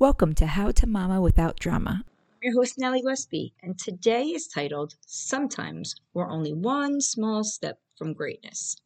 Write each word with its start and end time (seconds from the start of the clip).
Welcome 0.00 0.36
to 0.36 0.46
How 0.46 0.70
to 0.70 0.86
Mama 0.86 1.20
Without 1.20 1.58
Drama. 1.58 2.04
I'm 2.06 2.38
your 2.40 2.54
host, 2.54 2.78
Nellie 2.78 3.02
Westby, 3.04 3.52
and 3.64 3.76
today 3.76 4.26
is 4.26 4.46
titled 4.46 4.94
Sometimes 5.04 5.96
We're 6.14 6.30
Only 6.30 6.52
One 6.52 7.00
Small 7.00 7.42
Step 7.42 7.80
from 7.96 8.12
Greatness. 8.12 8.76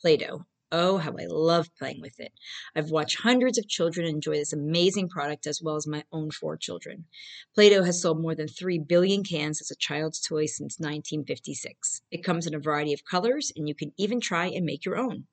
Play 0.00 0.16
Doh. 0.16 0.46
Oh, 0.72 0.98
how 0.98 1.10
I 1.18 1.26
love 1.26 1.74
playing 1.76 2.00
with 2.00 2.20
it. 2.20 2.32
I've 2.76 2.90
watched 2.90 3.22
hundreds 3.22 3.58
of 3.58 3.68
children 3.68 4.06
enjoy 4.06 4.36
this 4.36 4.52
amazing 4.52 5.08
product 5.08 5.48
as 5.48 5.60
well 5.60 5.74
as 5.74 5.86
my 5.86 6.04
own 6.12 6.30
four 6.30 6.56
children. 6.56 7.06
Play 7.56 7.70
Doh 7.70 7.82
has 7.82 8.00
sold 8.00 8.22
more 8.22 8.36
than 8.36 8.46
3 8.46 8.78
billion 8.78 9.24
cans 9.24 9.60
as 9.60 9.72
a 9.72 9.76
child's 9.76 10.20
toy 10.20 10.46
since 10.46 10.78
1956. 10.78 12.02
It 12.12 12.22
comes 12.22 12.46
in 12.46 12.54
a 12.54 12.60
variety 12.60 12.92
of 12.92 13.04
colors, 13.04 13.52
and 13.56 13.68
you 13.68 13.74
can 13.74 13.92
even 13.96 14.20
try 14.20 14.46
and 14.46 14.64
make 14.64 14.84
your 14.84 14.96
own. 14.96 15.26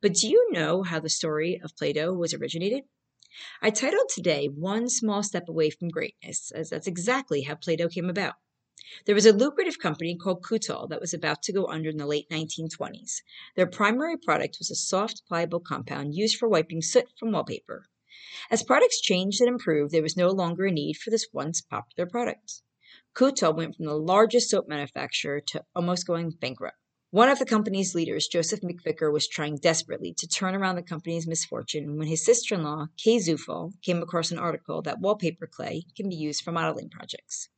But 0.00 0.14
do 0.14 0.28
you 0.28 0.52
know 0.52 0.84
how 0.84 1.00
the 1.00 1.10
story 1.10 1.60
of 1.62 1.76
Play 1.76 1.92
Doh 1.92 2.12
was 2.12 2.32
originated? 2.32 2.84
I 3.60 3.70
titled 3.70 4.08
today 4.08 4.46
One 4.46 4.88
Small 4.88 5.24
Step 5.24 5.48
Away 5.48 5.70
from 5.70 5.88
Greatness, 5.88 6.52
as 6.54 6.70
that's 6.70 6.86
exactly 6.86 7.42
how 7.42 7.56
Play 7.56 7.74
Doh 7.74 7.88
came 7.88 8.08
about. 8.08 8.34
There 9.04 9.14
was 9.14 9.26
a 9.26 9.32
lucrative 9.32 9.78
company 9.78 10.16
called 10.16 10.42
Kutol 10.42 10.88
that 10.88 11.00
was 11.00 11.12
about 11.12 11.42
to 11.42 11.52
go 11.52 11.66
under 11.66 11.90
in 11.90 11.96
the 11.96 12.06
late 12.06 12.28
1920s. 12.30 13.22
Their 13.54 13.66
primary 13.66 14.16
product 14.16 14.56
was 14.58 14.70
a 14.70 14.74
soft, 14.74 15.22
pliable 15.26 15.60
compound 15.60 16.14
used 16.14 16.36
for 16.36 16.48
wiping 16.48 16.82
soot 16.82 17.06
from 17.18 17.32
wallpaper. 17.32 17.86
As 18.50 18.62
products 18.62 19.00
changed 19.00 19.40
and 19.40 19.48
improved, 19.48 19.92
there 19.92 20.02
was 20.02 20.16
no 20.16 20.30
longer 20.30 20.66
a 20.66 20.70
need 20.70 20.98
for 20.98 21.10
this 21.10 21.26
once 21.32 21.60
popular 21.60 22.08
product. 22.08 22.62
Kutol 23.14 23.56
went 23.56 23.76
from 23.76 23.86
the 23.86 23.94
largest 23.94 24.50
soap 24.50 24.68
manufacturer 24.68 25.40
to 25.40 25.64
almost 25.74 26.06
going 26.06 26.30
bankrupt. 26.30 26.76
One 27.10 27.28
of 27.28 27.38
the 27.38 27.46
company's 27.46 27.94
leaders, 27.94 28.28
Joseph 28.28 28.60
McVicker, 28.60 29.12
was 29.12 29.26
trying 29.26 29.56
desperately 29.56 30.12
to 30.18 30.26
turn 30.26 30.54
around 30.54 30.76
the 30.76 30.82
company's 30.82 31.26
misfortune 31.26 31.98
when 31.98 32.08
his 32.08 32.24
sister 32.24 32.54
in 32.54 32.62
law, 32.62 32.86
Kay 32.96 33.16
Zufall, 33.16 33.72
came 33.80 34.02
across 34.02 34.30
an 34.30 34.38
article 34.38 34.82
that 34.82 35.00
wallpaper 35.00 35.46
clay 35.46 35.84
can 35.96 36.08
be 36.08 36.14
used 36.14 36.42
for 36.42 36.52
modeling 36.52 36.90
projects. 36.90 37.48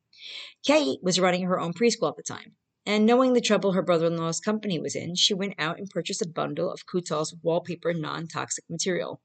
Kate 0.65 0.99
was 1.01 1.19
running 1.19 1.43
her 1.43 1.59
own 1.59 1.73
preschool 1.73 2.09
at 2.09 2.17
the 2.17 2.23
time, 2.23 2.55
and 2.85 3.05
knowing 3.05 3.33
the 3.33 3.39
trouble 3.39 3.71
her 3.71 3.81
brother 3.81 4.07
in 4.07 4.17
law's 4.17 4.39
company 4.39 4.79
was 4.79 4.95
in, 4.95 5.15
she 5.15 5.33
went 5.33 5.53
out 5.57 5.77
and 5.77 5.89
purchased 5.89 6.21
a 6.21 6.27
bundle 6.27 6.71
of 6.71 6.85
Kutol's 6.85 7.35
wallpaper 7.41 7.93
non 7.93 8.27
toxic 8.27 8.65
material. 8.69 9.21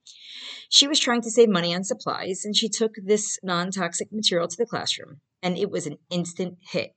She 0.68 0.86
was 0.86 1.00
trying 1.00 1.22
to 1.22 1.30
save 1.30 1.48
money 1.48 1.74
on 1.74 1.82
supplies, 1.82 2.44
and 2.44 2.54
she 2.56 2.68
took 2.68 2.92
this 2.96 3.38
non 3.42 3.70
toxic 3.72 4.12
material 4.12 4.46
to 4.46 4.56
the 4.56 4.66
classroom, 4.66 5.20
and 5.42 5.58
it 5.58 5.70
was 5.70 5.86
an 5.86 5.98
instant 6.10 6.58
hit. 6.60 6.94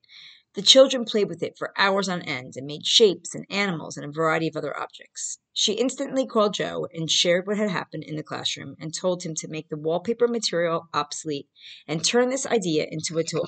The 0.53 0.61
children 0.61 1.05
played 1.05 1.29
with 1.29 1.43
it 1.43 1.57
for 1.57 1.71
hours 1.77 2.09
on 2.09 2.23
end 2.23 2.53
and 2.55 2.65
made 2.65 2.85
shapes 2.85 3.35
and 3.35 3.45
animals 3.49 3.95
and 3.95 4.05
a 4.05 4.11
variety 4.11 4.47
of 4.47 4.55
other 4.55 4.75
objects. 4.75 5.37
She 5.53 5.73
instantly 5.73 6.25
called 6.25 6.55
Joe 6.55 6.87
and 6.93 7.11
shared 7.11 7.45
what 7.45 7.57
had 7.57 7.69
happened 7.69 8.03
in 8.03 8.15
the 8.15 8.23
classroom 8.23 8.75
and 8.79 8.93
told 8.93 9.23
him 9.23 9.35
to 9.35 9.47
make 9.47 9.69
the 9.69 9.77
wallpaper 9.77 10.27
material 10.27 10.87
obsolete 10.93 11.47
and 11.87 12.03
turn 12.03 12.29
this 12.29 12.45
idea 12.45 12.87
into 12.89 13.17
a 13.17 13.23
tool. 13.23 13.47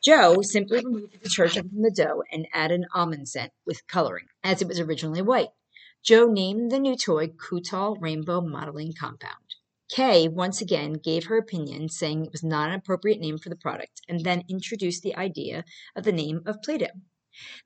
Joe 0.00 0.42
simply 0.42 0.84
removed 0.84 1.12
the 1.12 1.18
detergent 1.18 1.70
from 1.70 1.82
the 1.82 1.90
dough 1.90 2.22
and 2.30 2.46
added 2.52 2.84
almond 2.94 3.28
scent 3.28 3.52
with 3.66 3.86
coloring, 3.88 4.26
as 4.44 4.62
it 4.62 4.68
was 4.68 4.78
originally 4.78 5.22
white. 5.22 5.48
Joe 6.04 6.26
named 6.26 6.70
the 6.70 6.78
new 6.78 6.96
toy 6.96 7.26
Kutol 7.28 8.00
Rainbow 8.00 8.40
Modeling 8.40 8.92
Compound. 8.92 9.56
Kay 9.88 10.28
once 10.28 10.60
again 10.60 10.92
gave 10.92 11.24
her 11.24 11.36
opinion, 11.36 11.88
saying 11.88 12.24
it 12.24 12.32
was 12.32 12.44
not 12.44 12.68
an 12.68 12.76
appropriate 12.76 13.18
name 13.18 13.38
for 13.38 13.48
the 13.48 13.56
product, 13.56 14.02
and 14.08 14.24
then 14.24 14.44
introduced 14.48 15.02
the 15.02 15.16
idea 15.16 15.64
of 15.96 16.04
the 16.04 16.12
name 16.12 16.42
of 16.46 16.62
Play 16.62 16.78
Doh. 16.78 16.86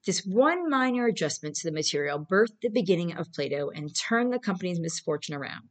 This 0.06 0.24
one 0.24 0.70
minor 0.70 1.06
adjustment 1.06 1.56
to 1.56 1.69
the 1.69 1.74
material 1.74 2.19
birthed 2.19 2.61
the 2.62 2.70
beginning 2.70 3.14
of 3.14 3.33
Play 3.33 3.50
Doh 3.50 3.70
and 3.70 3.94
turned 3.94 4.33
the 4.33 4.39
company's 4.39 4.80
misfortune 4.80 5.34
around. 5.34 5.69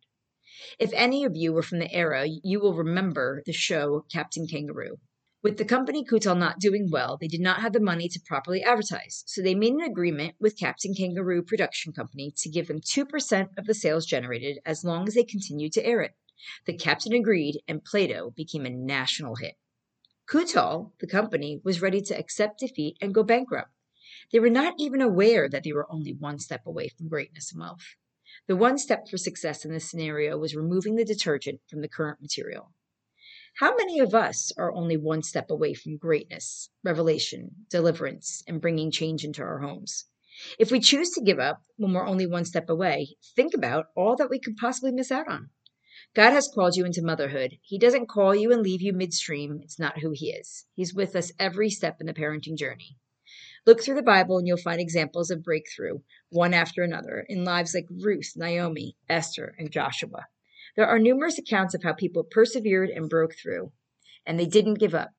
If 0.78 0.94
any 0.94 1.23
of 1.23 1.36
you 1.36 1.53
were 1.53 1.64
from 1.64 1.80
the 1.80 1.92
era, 1.92 2.25
you 2.28 2.59
will 2.59 2.75
remember 2.75 3.41
the 3.46 3.53
show 3.53 4.06
Captain 4.12 4.46
Kangaroo. 4.46 5.00
With 5.44 5.57
the 5.57 5.66
company 5.66 6.06
Kutol 6.06 6.38
not 6.38 6.59
doing 6.59 6.91
well, 6.91 7.18
they 7.19 7.28
did 7.28 7.41
not 7.41 7.62
have 7.62 7.74
the 7.74 7.79
money 7.79 8.07
to 8.09 8.19
properly 8.24 8.62
advertise, 8.62 9.24
so 9.25 9.41
they 9.41 9.56
made 9.56 9.74
an 9.74 9.81
agreement 9.81 10.35
with 10.40 10.56
Captain 10.56 10.94
Kangaroo 10.94 11.41
Production 11.41 11.94
Company 11.94 12.31
to 12.38 12.50
give 12.50 12.68
them 12.68 12.79
2% 12.79 13.50
of 13.57 13.66
the 13.66 13.74
sales 13.74 14.06
generated 14.06 14.59
as 14.68 14.84
long 14.84 15.07
as 15.07 15.16
they 15.16 15.24
continued 15.24 15.74
to 15.74 15.84
air 15.84 16.02
it. 16.02 16.12
The 16.68 16.78
captain 16.78 17.13
agreed, 17.13 17.59
and 17.68 17.84
Play 17.84 18.06
Doh 18.06 18.29
became 18.35 18.68
a 18.68 18.69
national 18.69 19.38
hit. 19.38 19.56
Kutol, 20.29 20.91
the 21.00 21.07
company, 21.07 21.59
was 21.63 21.81
ready 21.81 22.02
to 22.02 22.18
accept 22.18 22.59
defeat 22.59 22.97
and 23.02 23.12
go 23.12 23.23
bankrupt. 23.23 23.72
They 24.31 24.40
were 24.40 24.50
not 24.52 24.75
even 24.78 25.02
aware 25.02 25.50
that 25.50 25.63
they 25.63 25.73
were 25.73 25.91
only 25.91 26.13
one 26.13 26.38
step 26.38 26.68
away 26.68 26.90
from 26.90 27.09
greatness 27.09 27.52
and 27.52 27.62
wealth. 27.62 27.96
The 28.47 28.56
one 28.56 28.78
step 28.78 29.08
for 29.09 29.18
success 29.18 29.66
in 29.66 29.72
this 29.72 29.90
scenario 29.90 30.38
was 30.38 30.56
removing 30.56 30.97
the 30.97 31.03
detergent 31.03 31.62
from 31.68 31.81
the 31.81 31.90
current 31.90 32.22
material. 32.22 32.72
How 33.56 33.75
many 33.75 34.00
of 34.00 34.16
us 34.16 34.51
are 34.57 34.73
only 34.73 34.97
one 34.97 35.23
step 35.23 35.51
away 35.51 35.73
from 35.73 35.97
greatness, 35.97 36.69
revelation, 36.84 37.66
deliverance, 37.69 38.44
and 38.47 38.62
bringing 38.62 38.91
change 38.91 39.23
into 39.23 39.44
our 39.44 39.59
homes? 39.59 40.06
If 40.57 40.72
we 40.72 40.79
choose 40.79 41.12
to 41.12 41.22
give 41.22 41.38
up 41.38 41.61
when 41.75 41.94
we're 41.94 42.07
only 42.07 42.25
one 42.25 42.45
step 42.45 42.69
away, 42.69 43.17
think 43.35 43.53
about 43.53 43.88
all 43.95 44.16
that 44.16 44.29
we 44.29 44.40
could 44.40 44.57
possibly 44.57 44.91
miss 44.91 45.11
out 45.11 45.28
on. 45.28 45.50
God 46.16 46.31
has 46.31 46.47
called 46.47 46.75
you 46.75 46.85
into 46.85 47.03
motherhood. 47.03 47.57
He 47.61 47.78
doesn't 47.78 48.07
call 48.07 48.34
you 48.34 48.51
and 48.51 48.61
leave 48.61 48.81
you 48.81 48.94
midstream. 48.94 49.59
It's 49.61 49.78
not 49.78 50.00
who 50.00 50.11
He 50.11 50.31
is. 50.31 50.66
He's 50.73 50.94
with 50.94 51.16
us 51.16 51.31
every 51.38 51.69
step 51.69 51.97
in 52.00 52.07
the 52.07 52.13
parenting 52.13 52.57
journey. 52.57 52.97
Look 53.66 53.84
through 53.84 53.95
the 53.95 54.01
Bible 54.01 54.40
and 54.40 54.47
you'll 54.47 54.57
find 54.57 54.81
examples 54.81 55.29
of 55.29 55.44
breakthrough, 55.44 56.00
one 56.29 56.53
after 56.53 56.84
another, 56.84 57.25
in 57.29 57.44
lives 57.44 57.75
like 57.75 57.85
Ruth, 57.91 58.34
Naomi, 58.35 58.97
Esther, 59.07 59.53
and 59.59 59.69
Joshua. 59.69 60.25
There 60.76 60.88
are 60.88 61.00
numerous 61.00 61.38
accounts 61.38 61.74
of 61.74 61.84
how 61.84 61.94
people 61.94 62.24
persevered 62.24 62.90
and 62.90 63.09
broke 63.09 63.34
through, 63.36 63.72
and 64.26 64.40
they 64.40 64.46
didn't 64.46 64.80
give 64.80 64.96
up. 64.96 65.09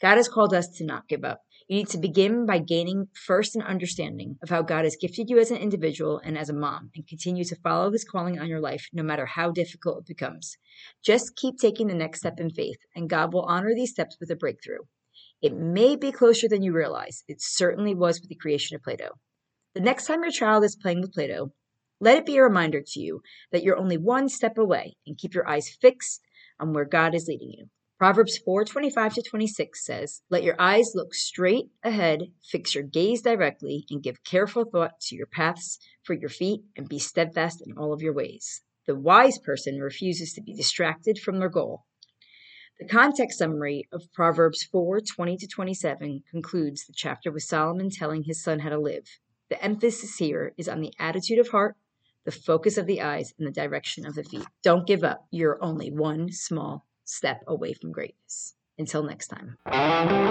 God 0.00 0.16
has 0.16 0.28
called 0.28 0.52
us 0.52 0.68
to 0.76 0.84
not 0.84 1.08
give 1.08 1.24
up. 1.24 1.42
You 1.68 1.76
need 1.76 1.88
to 1.90 1.98
begin 1.98 2.44
by 2.44 2.58
gaining 2.58 3.06
first 3.14 3.54
an 3.54 3.62
understanding 3.62 4.36
of 4.42 4.50
how 4.50 4.62
God 4.62 4.84
has 4.84 4.96
gifted 5.00 5.30
you 5.30 5.38
as 5.38 5.50
an 5.50 5.58
individual 5.58 6.20
and 6.24 6.36
as 6.36 6.48
a 6.48 6.54
mom, 6.54 6.90
and 6.94 7.06
continue 7.06 7.44
to 7.44 7.56
follow 7.56 7.90
his 7.92 8.04
calling 8.04 8.38
on 8.38 8.48
your 8.48 8.60
life 8.60 8.88
no 8.92 9.02
matter 9.02 9.26
how 9.26 9.52
difficult 9.52 10.00
it 10.00 10.06
becomes. 10.06 10.56
Just 11.04 11.36
keep 11.36 11.58
taking 11.58 11.86
the 11.86 11.94
next 11.94 12.18
step 12.18 12.40
in 12.40 12.50
faith, 12.50 12.78
and 12.96 13.08
God 13.08 13.32
will 13.32 13.44
honor 13.44 13.74
these 13.74 13.92
steps 13.92 14.16
with 14.20 14.30
a 14.30 14.36
breakthrough. 14.36 14.80
It 15.40 15.54
may 15.54 15.96
be 15.96 16.12
closer 16.12 16.48
than 16.48 16.62
you 16.62 16.72
realize. 16.72 17.24
It 17.28 17.38
certainly 17.40 17.94
was 17.94 18.20
with 18.20 18.28
the 18.28 18.36
creation 18.36 18.74
of 18.74 18.82
Play 18.82 18.96
Doh. 18.96 19.18
The 19.74 19.80
next 19.80 20.06
time 20.06 20.22
your 20.22 20.30
child 20.30 20.64
is 20.64 20.76
playing 20.76 21.00
with 21.00 21.12
Play 21.12 21.28
Doh, 21.28 21.52
let 22.02 22.18
it 22.18 22.26
be 22.26 22.36
a 22.36 22.42
reminder 22.42 22.82
to 22.84 23.00
you 23.00 23.22
that 23.52 23.62
you're 23.62 23.78
only 23.78 23.96
one 23.96 24.28
step 24.28 24.58
away 24.58 24.96
and 25.06 25.16
keep 25.16 25.34
your 25.34 25.48
eyes 25.48 25.68
fixed 25.68 26.20
on 26.58 26.72
where 26.72 26.84
God 26.84 27.14
is 27.14 27.28
leading 27.28 27.52
you. 27.56 27.66
Proverbs 27.96 28.36
4:25 28.44 29.14
to 29.14 29.22
26 29.22 29.86
says, 29.86 30.22
"Let 30.28 30.42
your 30.42 30.56
eyes 30.60 30.96
look 30.96 31.14
straight 31.14 31.70
ahead, 31.84 32.32
fix 32.42 32.74
your 32.74 32.82
gaze 32.82 33.22
directly, 33.22 33.86
and 33.88 34.02
give 34.02 34.24
careful 34.24 34.64
thought 34.64 35.00
to 35.02 35.14
your 35.14 35.28
paths 35.28 35.78
for 36.02 36.14
your 36.14 36.28
feet, 36.28 36.62
and 36.76 36.88
be 36.88 36.98
steadfast 36.98 37.62
in 37.64 37.78
all 37.78 37.92
of 37.92 38.02
your 38.02 38.12
ways." 38.12 38.62
The 38.84 38.96
wise 38.96 39.38
person 39.38 39.78
refuses 39.78 40.32
to 40.32 40.42
be 40.42 40.54
distracted 40.54 41.20
from 41.20 41.38
their 41.38 41.48
goal. 41.48 41.84
The 42.80 42.88
context 42.88 43.38
summary 43.38 43.86
of 43.92 44.12
Proverbs 44.12 44.64
4:20 44.64 45.36
to 45.36 45.46
27 45.46 46.24
concludes 46.28 46.84
the 46.84 46.94
chapter 46.96 47.30
with 47.30 47.44
Solomon 47.44 47.90
telling 47.90 48.24
his 48.24 48.42
son 48.42 48.58
how 48.58 48.70
to 48.70 48.80
live. 48.80 49.06
The 49.50 49.62
emphasis 49.62 50.16
here 50.16 50.52
is 50.56 50.68
on 50.68 50.80
the 50.80 50.92
attitude 50.98 51.38
of 51.38 51.50
heart, 51.50 51.76
the 52.24 52.32
focus 52.32 52.78
of 52.78 52.86
the 52.86 53.02
eyes, 53.02 53.32
and 53.38 53.46
the 53.46 53.52
direction 53.52 54.06
of 54.06 54.14
the 54.14 54.24
feet. 54.24 54.46
Don't 54.62 54.86
give 54.86 55.04
up. 55.04 55.26
You're 55.30 55.62
only 55.62 55.90
one 55.90 56.30
small 56.32 56.86
step 57.04 57.42
away 57.46 57.72
from 57.72 57.92
greatness. 57.92 58.54
Until 58.78 59.02
next 59.02 59.28
time. 59.28 60.21